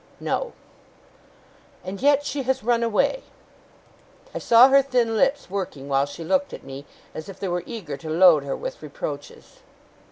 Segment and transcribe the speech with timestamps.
[0.19, 0.53] 'No.'
[1.83, 3.21] 'And yet she has run away!'
[4.33, 7.61] I saw her thin lips working while she looked at me, as if they were
[7.67, 9.59] eager to load her with reproaches.